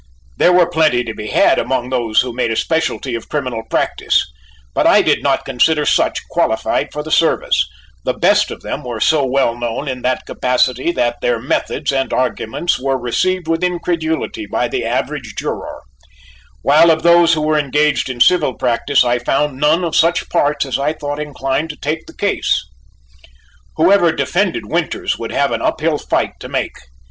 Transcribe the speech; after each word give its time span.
There 0.37 0.51
were 0.51 0.65
plenty 0.65 1.03
to 1.03 1.13
be 1.13 1.27
had 1.27 1.59
among 1.59 1.91
those 1.91 2.21
who 2.21 2.33
made 2.33 2.49
a 2.49 2.55
specialty 2.55 3.13
of 3.13 3.29
criminal 3.29 3.61
practice, 3.69 4.19
but 4.73 4.87
I 4.87 5.03
did 5.03 5.21
not 5.21 5.45
consider 5.45 5.85
such 5.85 6.27
qualified 6.31 6.91
for 6.91 7.03
the 7.03 7.11
service: 7.11 7.69
the 8.03 8.15
best 8.15 8.49
of 8.49 8.63
them 8.63 8.83
were 8.83 8.99
so 8.99 9.23
well 9.23 9.55
known 9.55 9.87
in 9.87 10.01
that 10.01 10.25
capacity 10.25 10.91
that 10.93 11.21
their 11.21 11.39
methods 11.39 11.91
and 11.93 12.11
arguments 12.11 12.79
were 12.79 12.97
received 12.99 13.47
with 13.47 13.63
incredulity 13.63 14.47
by 14.47 14.67
the 14.67 14.85
average 14.85 15.35
juror: 15.37 15.83
while 16.63 16.89
of 16.89 17.03
those 17.03 17.33
who 17.35 17.41
were 17.41 17.59
engaged 17.59 18.09
in 18.09 18.19
civil 18.19 18.55
practice, 18.55 19.05
I 19.05 19.19
found 19.19 19.59
none 19.59 19.83
of 19.83 19.95
such 19.95 20.29
parts 20.29 20.65
as 20.65 20.79
I 20.79 20.95
sought 20.95 21.19
inclined 21.19 21.69
to 21.69 21.77
take 21.77 22.07
the 22.07 22.15
case. 22.17 22.65
Whoever 23.75 24.11
defended 24.11 24.65
Winters 24.65 25.19
would 25.19 25.31
have 25.31 25.51
an 25.51 25.61
uphill 25.61 25.99
fight 25.99 26.39
to 26.39 26.49
make. 26.49 26.73